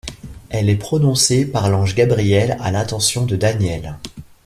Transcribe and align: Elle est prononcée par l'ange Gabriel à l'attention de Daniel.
Elle 0.49 0.69
est 0.71 0.77
prononcée 0.77 1.45
par 1.45 1.69
l'ange 1.69 1.93
Gabriel 1.93 2.57
à 2.59 2.71
l'attention 2.71 3.23
de 3.27 3.35
Daniel. 3.35 3.99